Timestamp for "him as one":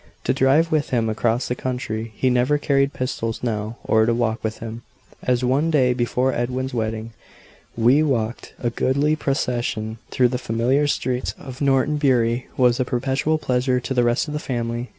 4.57-5.69